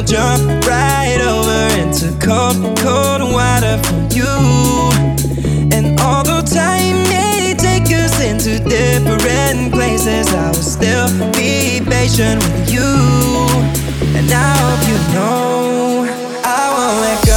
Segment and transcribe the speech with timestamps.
[0.00, 4.24] gonna jump right over into cold, cold water for you.
[5.72, 12.72] And although time may take us into different places, I will still be patient with
[12.72, 12.82] you.
[14.16, 16.06] And I hope you know
[16.44, 17.29] I won't let go.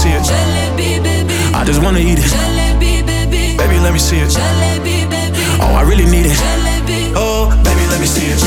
[0.00, 0.24] see it.
[1.54, 2.32] I just wanna eat it.
[3.58, 4.32] Baby, let me see it.
[5.60, 6.38] Oh, I really need it.
[7.14, 8.40] Oh, baby, let me see it.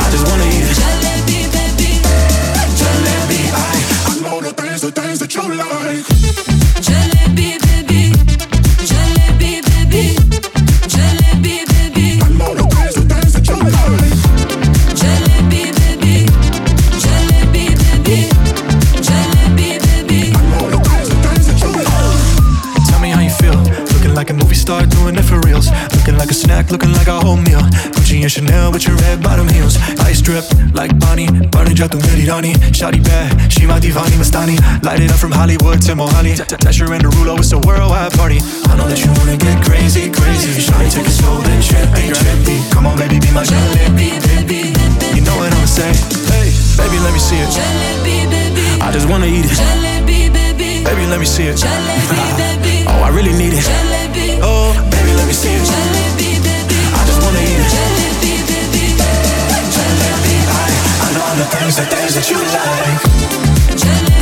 [0.00, 0.78] I just wanna eat it.
[2.80, 3.72] Jalebi, I,
[4.08, 6.11] I know the things, the things that you like.
[32.32, 32.54] Johnny.
[32.72, 34.56] Shawty bad, she my divani Mastani.
[34.82, 36.32] Light it up from Hollywood to Mohali.
[36.64, 38.40] Tesher and Derulo, it's a worldwide party.
[38.72, 40.56] I know that you wanna get crazy, crazy.
[40.64, 42.56] Shawty, take it slow, then trippy, trippy.
[42.72, 44.72] Come on, baby, be my jalebi, baby.
[45.12, 45.92] You know what I'ma say?
[46.32, 46.48] Hey,
[46.80, 47.52] baby, let me see it.
[48.80, 49.58] I just wanna eat it.
[50.88, 51.60] Baby, let me see it.
[52.88, 53.68] oh, I really need it.
[54.40, 55.91] Oh, baby, let me see it.
[61.42, 63.02] The things, the things that you like.
[63.74, 64.21] Jalebi,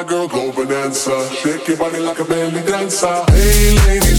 [0.00, 1.28] Shy, girl, go bonanza.
[1.34, 3.22] Shake your body like a belly dancer.
[3.32, 4.09] Hey ladies,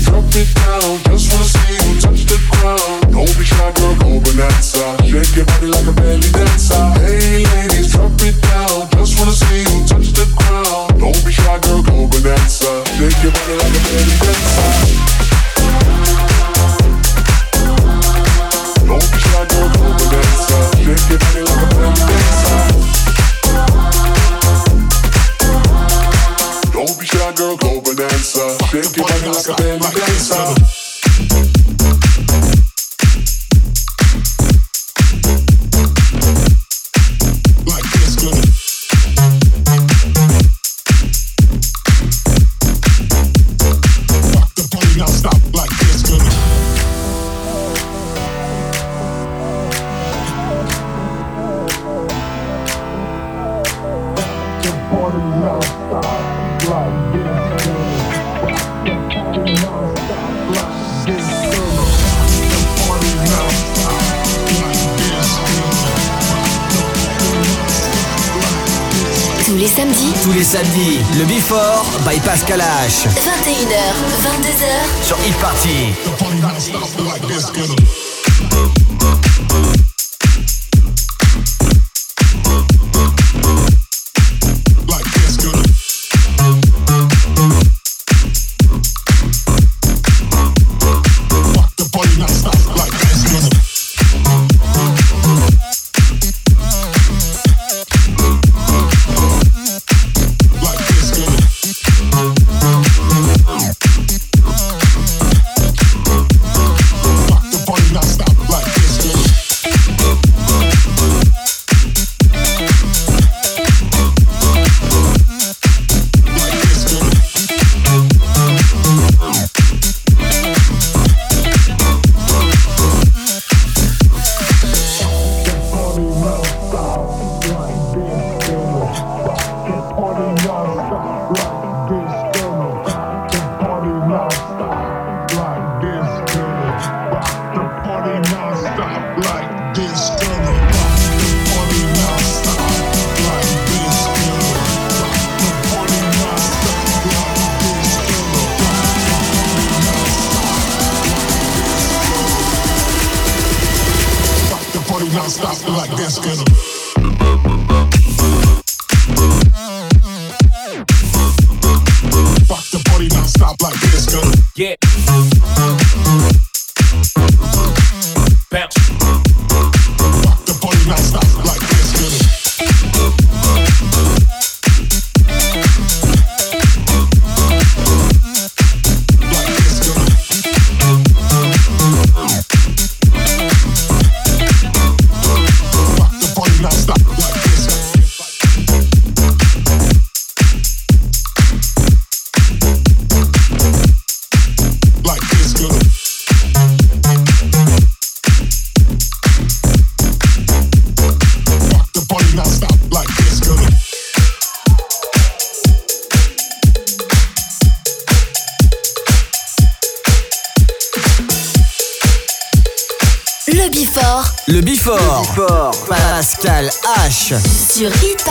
[217.81, 218.30] sur Hit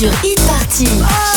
[0.00, 1.29] sur e-party.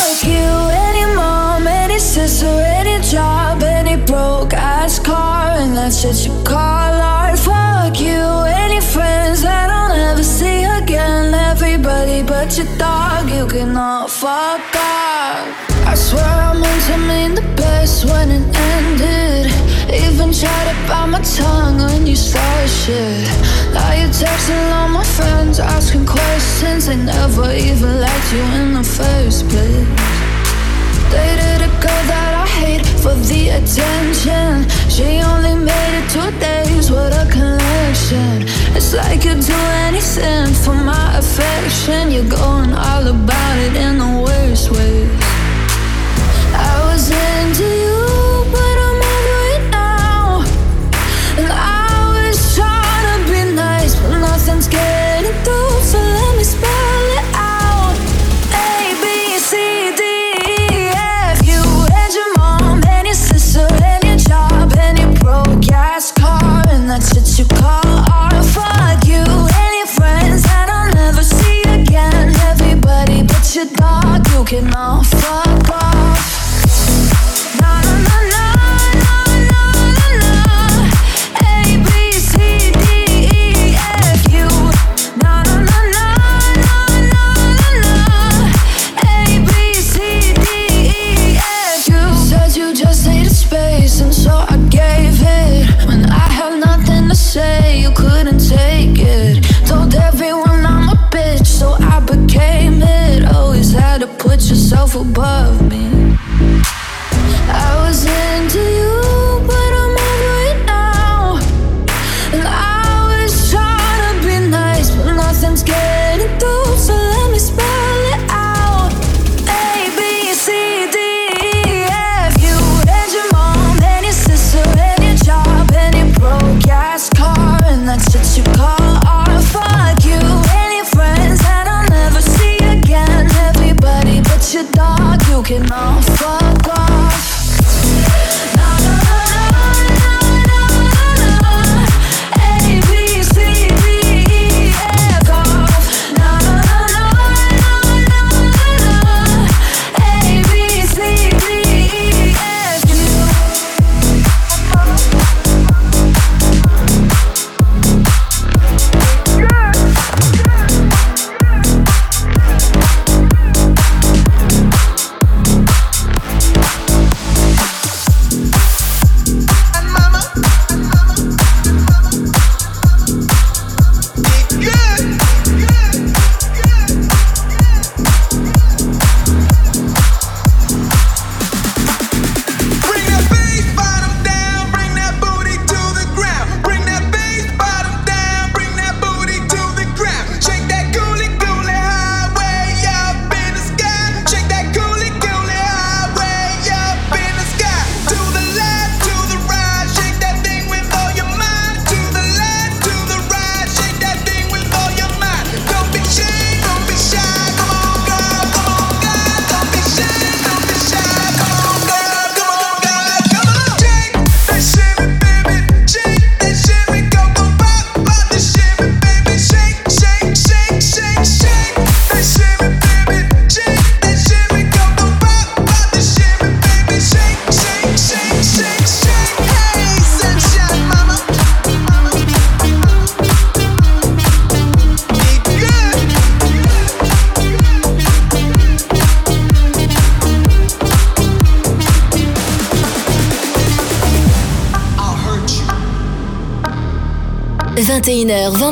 [40.14, 42.10] dancing for my affection.
[42.10, 43.93] You're going all about it.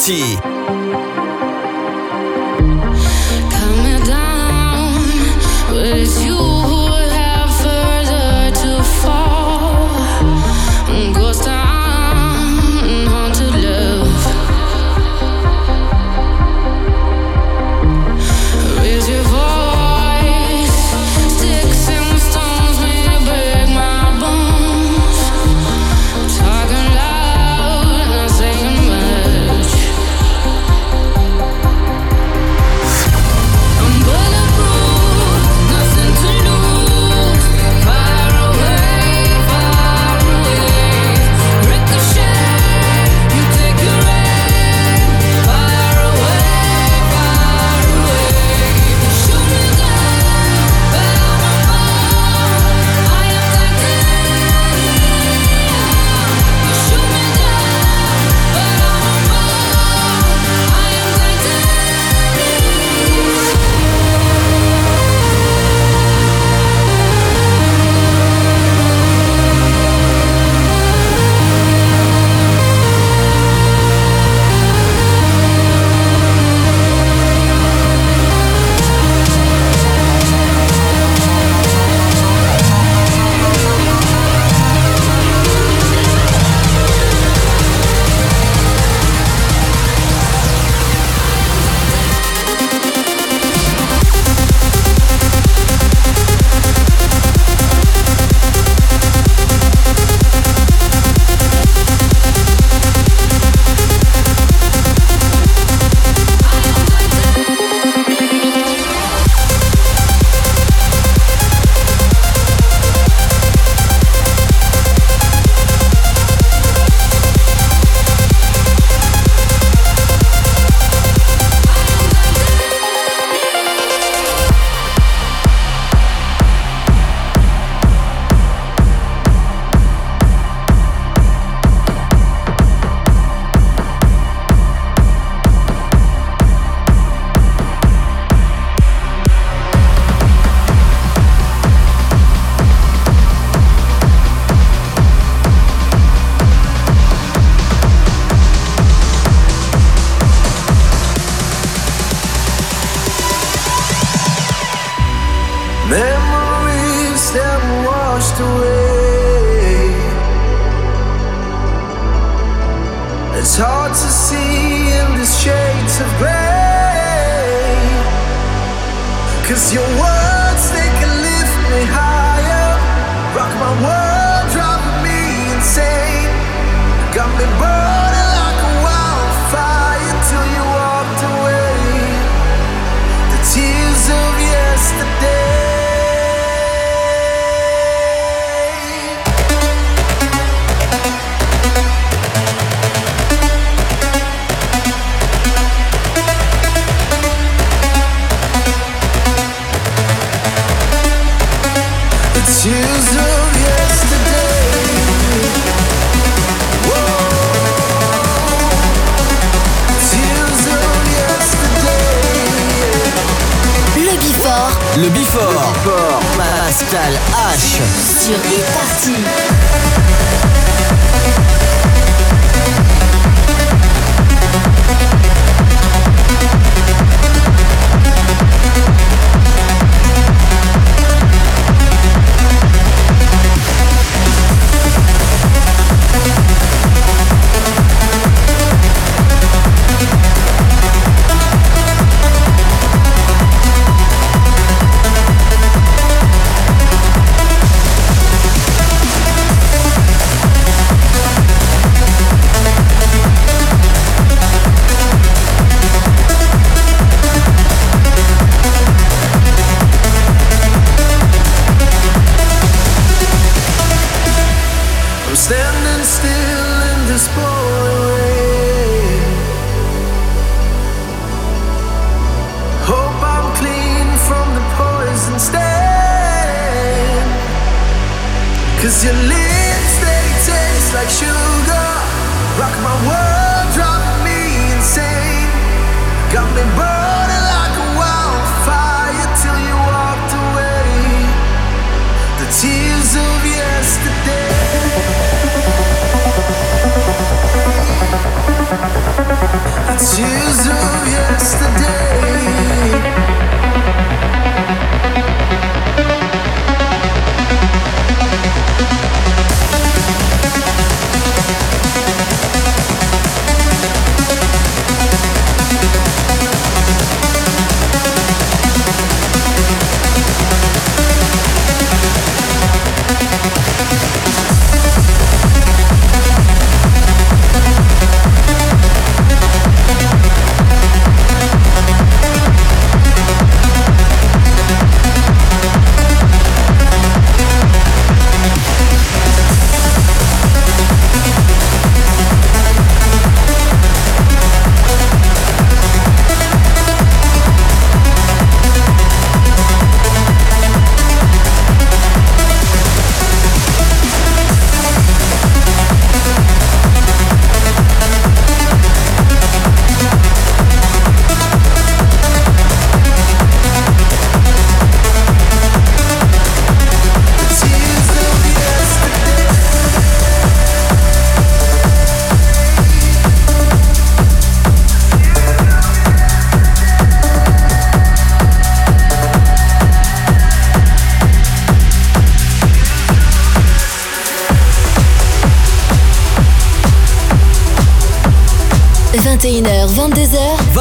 [0.00, 0.49] Party.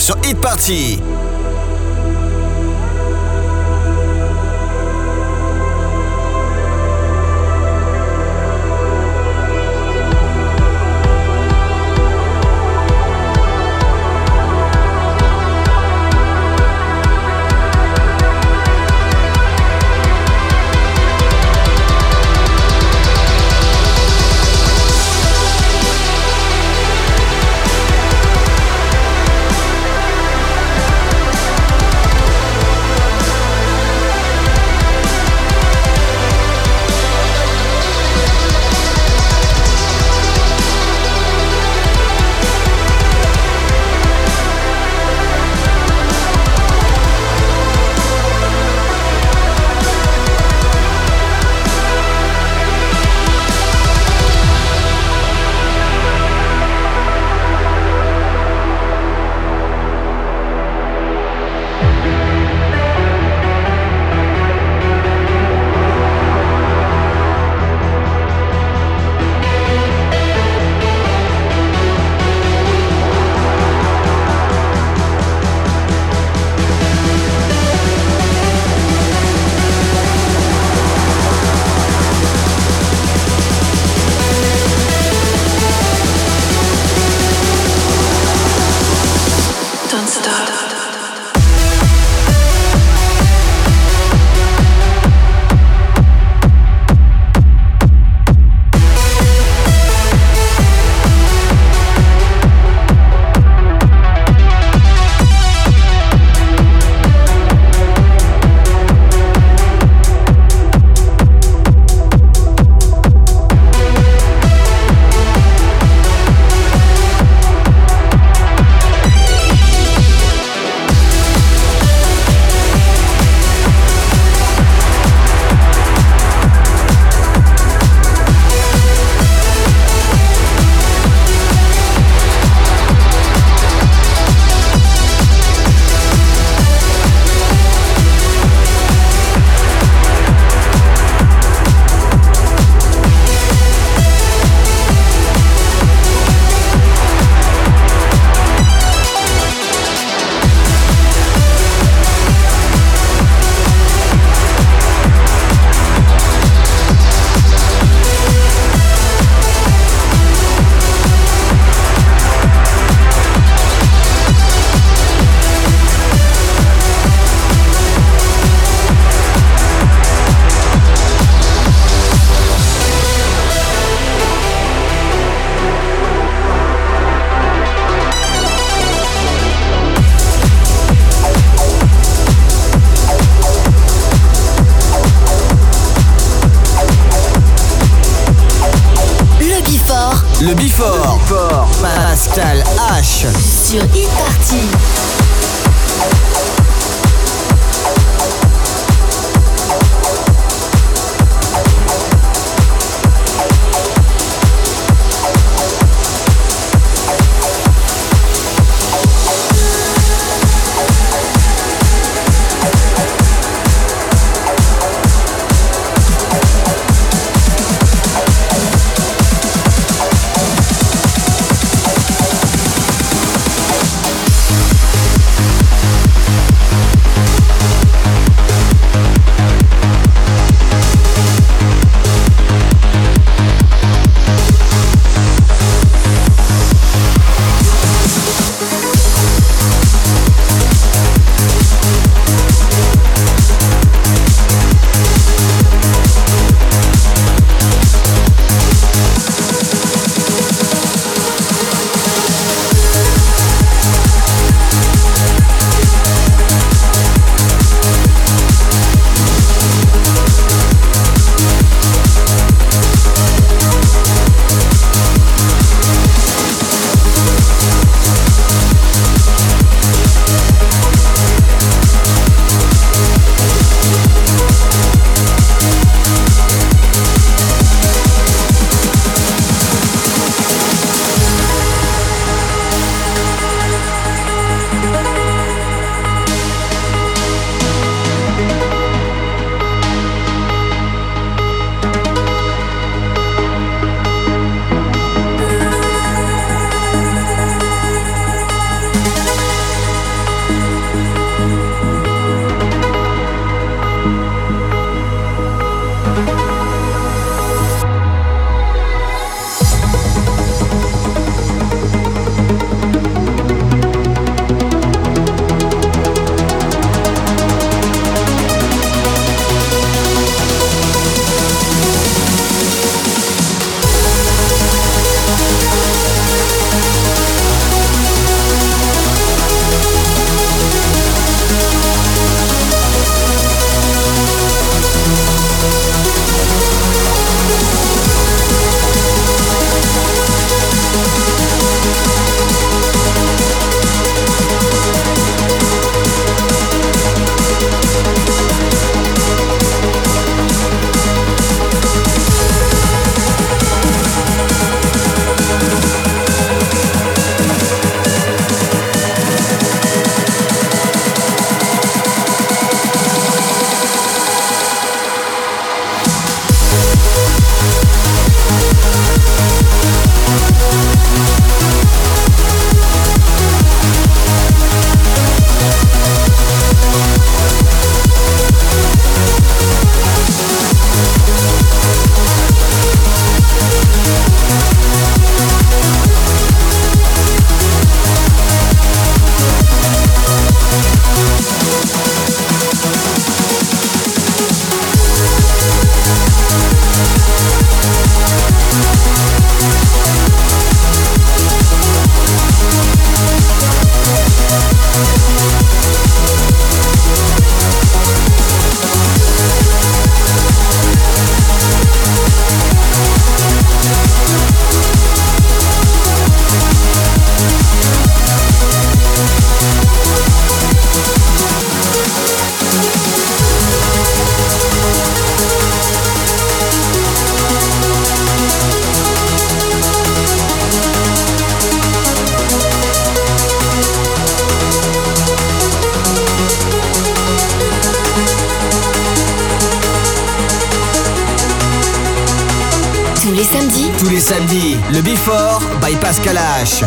[0.00, 1.09] Sur Hit Party.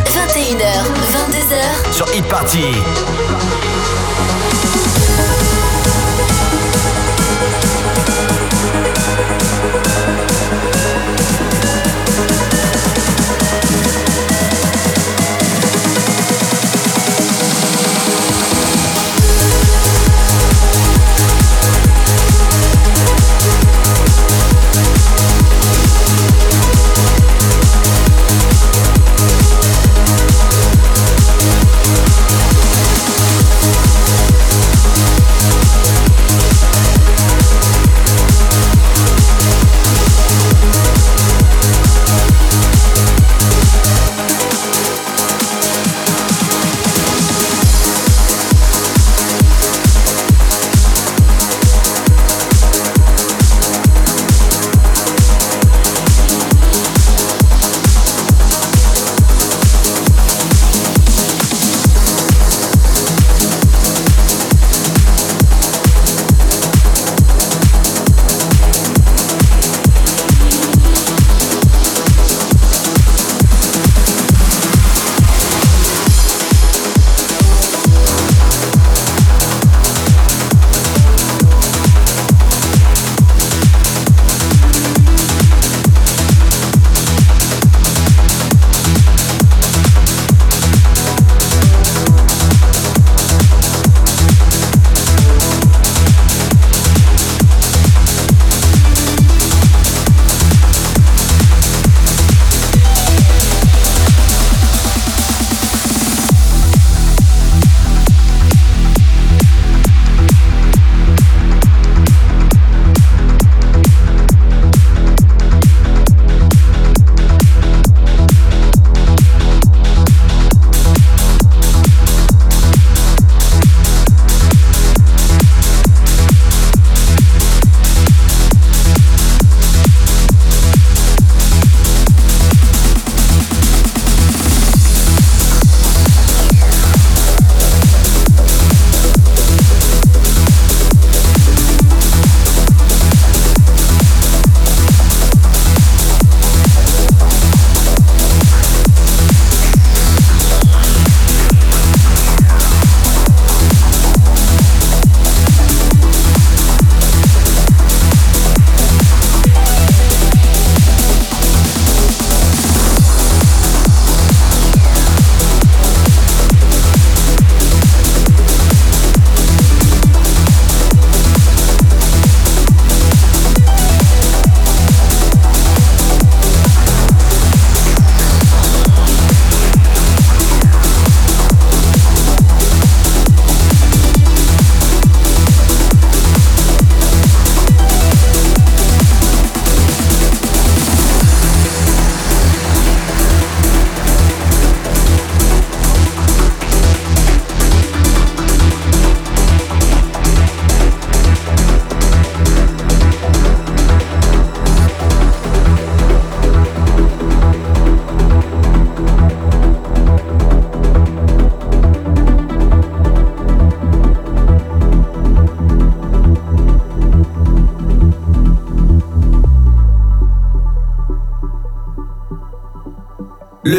[0.01, 0.63] 21h,
[1.11, 3.12] 22h, Sur Hit Party.